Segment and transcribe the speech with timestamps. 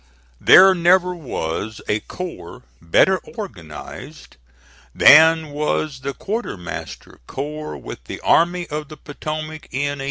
[0.39, 4.37] There never was a corps better organized
[4.95, 9.97] than was the quartermaster's corps with the Army of the Potomac in 1864.